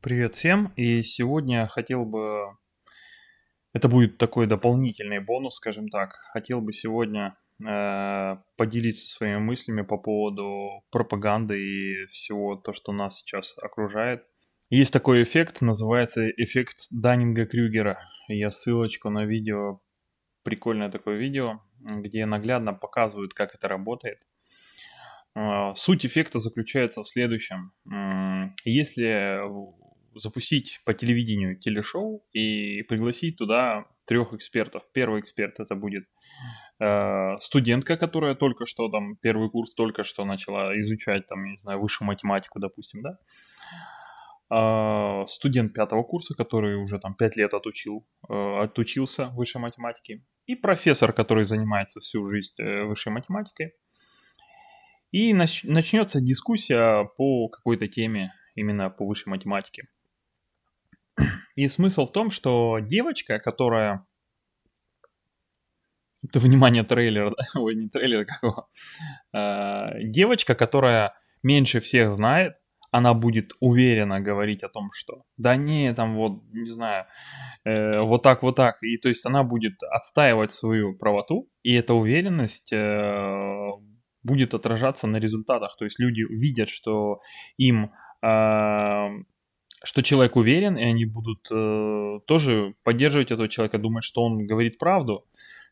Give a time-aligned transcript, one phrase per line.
[0.00, 2.56] Привет всем, и сегодня хотел бы,
[3.72, 9.98] это будет такой дополнительный бонус, скажем так, хотел бы сегодня э, поделиться своими мыслями по
[9.98, 14.24] поводу пропаганды и всего то, что нас сейчас окружает.
[14.70, 17.96] Есть такой эффект, называется эффект Даннинга-Крюгера.
[18.28, 19.80] Я ссылочку на видео,
[20.44, 24.20] прикольное такое видео, где наглядно показывают, как это работает.
[25.34, 27.72] Э, суть эффекта заключается в следующем.
[28.64, 29.40] Если
[30.18, 34.82] запустить по телевидению телешоу и пригласить туда трех экспертов.
[34.92, 36.04] Первый эксперт это будет
[36.80, 41.80] э, студентка, которая только что там первый курс только что начала изучать там, не знаю,
[41.80, 43.18] высшую математику, допустим, да.
[44.50, 50.24] Э, студент пятого курса, который уже там пять лет отучил, э, отучился высшей математике.
[50.46, 53.72] И профессор, который занимается всю жизнь э, высшей математикой.
[55.10, 59.88] И нач- начнется дискуссия по какой-то теме именно по высшей математике.
[61.56, 64.06] И смысл в том, что девочка, которая...
[66.22, 67.60] Это внимание трейлера, да?
[67.60, 68.68] Ой, не трейлер, какого.
[69.32, 72.54] А, девочка, которая меньше всех знает,
[72.90, 77.06] она будет уверенно говорить о том, что да не, там вот, не знаю,
[77.64, 78.82] э, вот так, вот так.
[78.82, 83.70] И то есть она будет отстаивать свою правоту, и эта уверенность э,
[84.22, 85.76] будет отражаться на результатах.
[85.78, 87.20] То есть люди видят, что
[87.56, 89.08] им э,
[89.84, 94.78] что человек уверен, и они будут э, тоже поддерживать этого человека, думать, что он говорит
[94.78, 95.24] правду.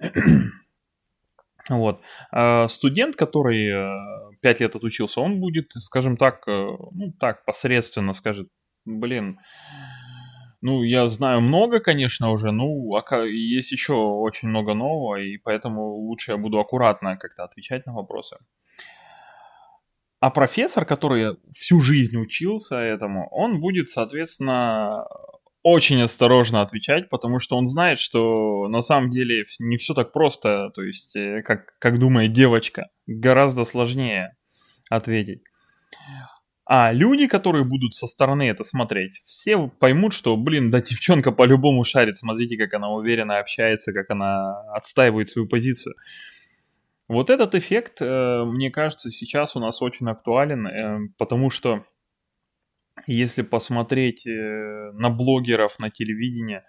[1.68, 2.00] вот.
[2.30, 8.12] А студент, который э, 5 лет отучился, он будет, скажем так, э, ну так, посредственно
[8.12, 8.48] скажет,
[8.84, 9.38] блин,
[10.62, 15.94] ну, я знаю много, конечно, уже, ну, а есть еще очень много нового, и поэтому
[15.96, 18.36] лучше я буду аккуратно как-то отвечать на вопросы.
[20.22, 25.04] А профессор, который всю жизнь учился этому, он будет, соответственно,
[25.64, 30.70] очень осторожно отвечать, потому что он знает, что на самом деле не все так просто,
[30.76, 34.36] то есть, э, как, как думает девочка, гораздо сложнее
[34.88, 35.42] ответить.
[36.66, 41.82] А люди, которые будут со стороны это смотреть, все поймут, что, блин, да девчонка по-любому
[41.82, 45.96] шарит, смотрите, как она уверенно общается, как она отстаивает свою позицию.
[47.12, 51.84] Вот этот эффект, э, мне кажется, сейчас у нас очень актуален, э, потому что
[53.06, 54.30] если посмотреть э,
[54.94, 56.64] на блогеров, на телевидение,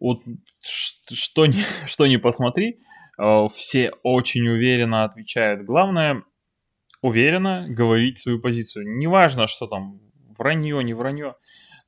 [0.00, 0.22] вот
[0.62, 2.80] что ни, что ни посмотри,
[3.52, 5.64] все очень уверенно отвечают.
[5.64, 6.24] Главное,
[7.00, 8.98] уверенно говорить свою позицию.
[8.98, 10.00] Неважно, что там,
[10.36, 11.36] вранье, не вранье.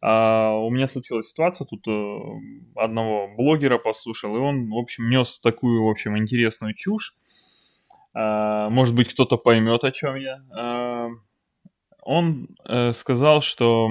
[0.01, 1.85] А, у меня случилась ситуация, тут
[2.77, 7.15] одного блогера послушал, и он, в общем, нес такую, в общем, интересную чушь.
[8.21, 10.43] А, может быть, кто-то поймет, о чем я.
[10.51, 11.09] А,
[12.03, 13.91] он э, сказал, что...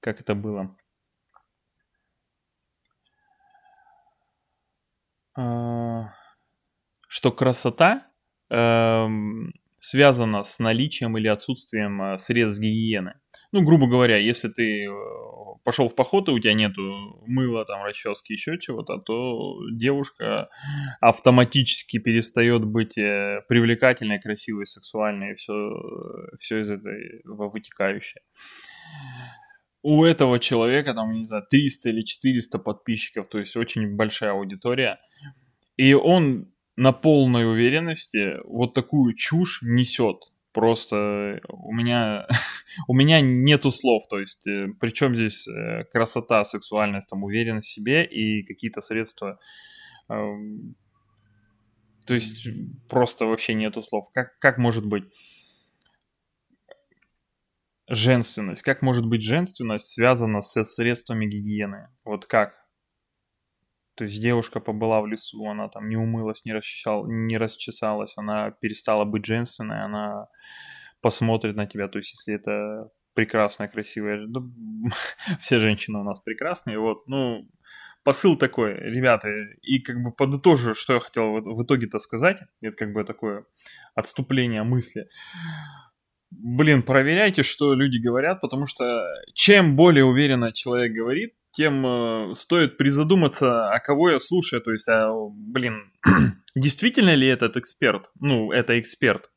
[0.00, 0.76] Как это было?
[5.34, 6.10] А,
[7.08, 8.06] что красота
[8.50, 13.18] эм, связана с наличием или отсутствием э, средств гигиены.
[13.56, 14.90] Ну, грубо говоря, если ты э,
[15.64, 16.82] пошел в поход, и у тебя нету
[17.26, 20.50] мыла, там, расчески, еще чего-то, то девушка
[21.00, 25.54] автоматически перестает быть э, привлекательной, красивой, сексуальной, и все,
[26.38, 28.20] все из этого вытекающее.
[29.80, 34.98] У этого человека, там, не знаю, 300 или 400 подписчиков, то есть очень большая аудитория,
[35.78, 40.18] и он на полной уверенности вот такую чушь несет.
[40.56, 42.26] Просто у меня,
[42.88, 47.72] у меня нету слов, то есть э, причем здесь э, красота, сексуальность, там, уверенность в
[47.74, 49.38] себе и какие-то средства.
[50.08, 50.74] Эм,
[52.06, 52.48] то есть
[52.88, 54.06] просто вообще нету слов.
[54.14, 55.04] Как, как может быть
[57.86, 58.62] женственность?
[58.62, 61.90] Как может быть женственность связана со средствами гигиены?
[62.02, 62.54] Вот как?
[63.96, 68.50] То есть девушка побыла в лесу, она там не умылась, не, расчесал, не расчесалась, она
[68.50, 70.28] перестала быть женственной, она
[71.00, 71.88] посмотрит на тебя.
[71.88, 74.26] То есть если это прекрасная, красивая...
[74.26, 74.52] Ну,
[75.40, 77.48] все женщины у нас прекрасные, вот, ну,
[78.04, 79.28] посыл такой, ребята,
[79.62, 83.46] и как бы подытожу, что я хотел в итоге-то сказать, это как бы такое
[83.94, 85.08] отступление мысли.
[86.30, 92.76] Блин, проверяйте, что люди говорят, потому что чем более уверенно человек говорит, тем э, стоит
[92.76, 94.60] призадуматься, а кого я слушаю.
[94.60, 95.90] То есть, а, блин,
[96.54, 98.10] действительно ли этот эксперт?
[98.20, 99.30] Ну, это эксперт.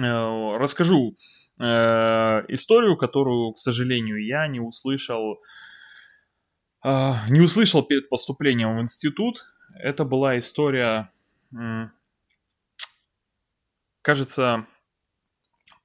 [0.00, 1.16] Э, расскажу
[1.58, 1.64] э,
[2.48, 5.40] историю, которую, к сожалению, я не услышал,
[6.84, 9.44] не услышал перед поступлением в институт.
[9.74, 11.10] Это была история,
[14.02, 14.66] кажется,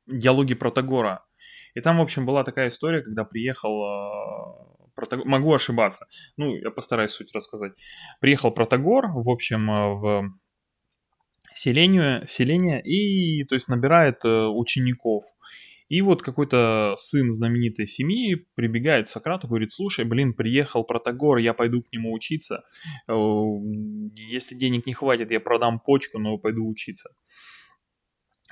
[0.06, 1.26] диалоги Протагора.
[1.74, 4.63] И там, в общем, была такая история, когда приехал
[4.94, 6.06] э, Протагор, могу ошибаться,
[6.38, 7.74] ну, я постараюсь суть рассказать.
[8.20, 10.34] Приехал Протагор, в общем, э, в
[11.56, 15.24] селение, селение и, то есть, набирает э, учеников.
[15.90, 21.54] И вот какой-то сын знаменитой семьи прибегает к Сократу, говорит, слушай, блин, приехал Протагор, я
[21.54, 22.64] пойду к нему учиться.
[23.08, 27.12] Если денег не хватит, я продам почку, но пойду учиться.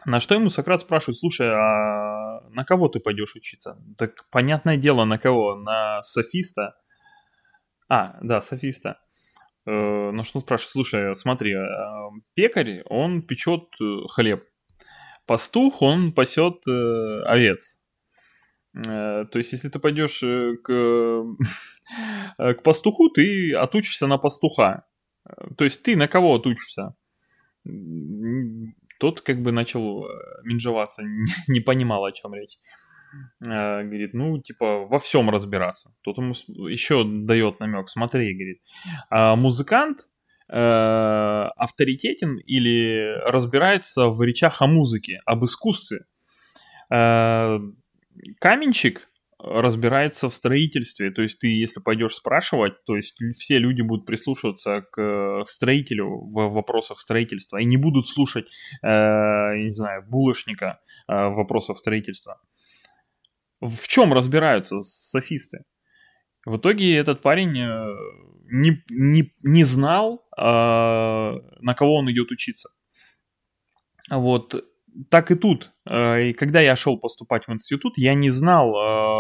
[0.06, 2.11] На что ему Сократ спрашивает, слушай, а
[2.54, 3.82] на кого ты пойдешь учиться?
[3.98, 5.56] Так понятное дело, на кого?
[5.56, 6.76] На софиста?
[7.90, 9.00] А, да, софиста.
[9.66, 14.44] Э, на что спрашивает, слушай, смотри, а, пекарь, он печет э, хлеб.
[15.26, 17.78] Пастух, он пасет э, овец.
[18.74, 20.22] То есть, если ты пойдешь
[20.64, 21.26] к,
[22.38, 24.86] к пастуху, ты отучишься на пастуха.
[25.58, 26.96] То есть, ты на кого отучишься?
[29.02, 30.10] Тот как бы начал э,
[30.44, 31.02] минжеваться,
[31.48, 32.60] не понимал, о чем речь.
[33.44, 35.92] Э, говорит, ну, типа, во всем разбираться.
[36.04, 36.36] Тот ему
[36.70, 38.62] еще дает намек, смотри, говорит,
[39.10, 40.08] а музыкант
[40.50, 46.06] э, авторитетен или разбирается в речах о музыке, об искусстве.
[46.88, 49.10] Каменщик
[49.54, 51.12] разбирается в строительстве.
[51.12, 56.54] То есть ты, если пойдешь спрашивать, то есть все люди будут прислушиваться к строителю в
[56.54, 58.48] вопросах строительства и не будут слушать,
[58.84, 62.40] э, не знаю, булочника э, в вопросах строительства.
[63.60, 65.66] В чем разбираются софисты?
[66.46, 67.86] В итоге этот парень э,
[68.52, 72.70] не, не, не знал, э, на кого он идет учиться.
[74.10, 74.66] Вот
[75.10, 75.72] так и тут.
[75.86, 79.11] Э, и когда я шел поступать в институт, я не знал, э,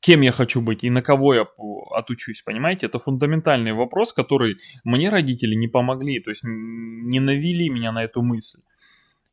[0.00, 1.46] кем я хочу быть и на кого я
[1.94, 2.86] отучусь, понимаете?
[2.86, 8.22] Это фундаментальный вопрос, который мне родители не помогли, то есть не навели меня на эту
[8.22, 8.60] мысль.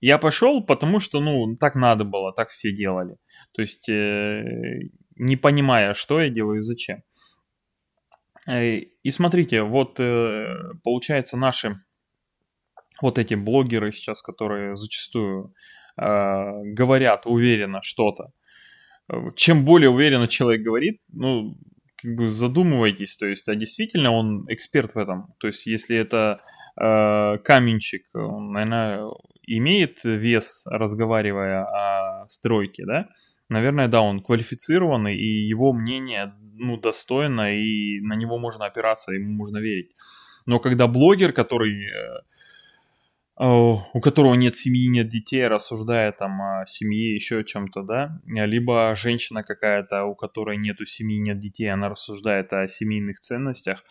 [0.01, 3.17] Я пошел, потому что, ну, так надо было, так все делали.
[3.53, 4.43] То есть, э,
[5.15, 7.01] не понимая, что я делаю и зачем.
[8.49, 9.99] И смотрите, вот
[10.83, 11.81] получается наши
[13.01, 15.53] вот эти блогеры сейчас, которые зачастую
[15.97, 16.03] э,
[16.73, 18.31] говорят уверенно что-то,
[19.35, 21.57] чем более уверенно человек говорит, ну,
[22.01, 25.33] как бы задумывайтесь, то есть, а действительно он эксперт в этом.
[25.39, 26.41] То есть, если это
[26.79, 29.09] э, каменщик, он, наверное,
[29.43, 33.07] имеет вес, разговаривая о стройке, да,
[33.49, 39.31] наверное, да, он квалифицированный, и его мнение, ну, достойно, и на него можно опираться, ему
[39.31, 39.91] можно верить.
[40.45, 42.21] Но когда блогер, который э,
[43.39, 48.95] у которого нет семьи, нет детей, рассуждая там о семье, еще о чем-то, да, либо
[48.95, 53.83] женщина какая-то, у которой нету семьи, нет детей, она рассуждает о семейных ценностях,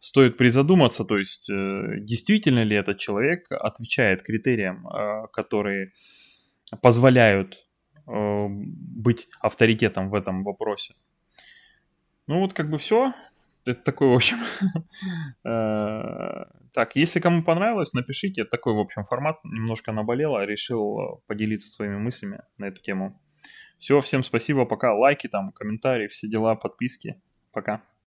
[0.00, 5.92] стоит призадуматься, то есть э, действительно ли этот человек отвечает критериям, э, которые
[6.80, 7.58] позволяют
[8.06, 10.94] э, быть авторитетом в этом вопросе.
[12.26, 13.12] Ну вот как бы все.
[13.66, 14.36] Это такой, в общем,
[16.74, 18.44] Так, если кому понравилось, напишите.
[18.44, 19.38] Такой, в общем, формат.
[19.44, 20.44] Немножко наболело.
[20.44, 23.22] Решил э, поделиться своими мыслями на эту тему.
[23.78, 24.66] Все, всем спасибо.
[24.66, 24.92] Пока.
[24.92, 27.22] Лайки там, комментарии, все дела, подписки.
[27.52, 27.84] Пока.